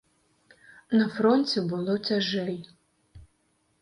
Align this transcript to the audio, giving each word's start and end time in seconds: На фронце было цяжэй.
На 1.01 1.05
фронце 1.17 1.59
было 1.73 1.93
цяжэй. 2.09 2.57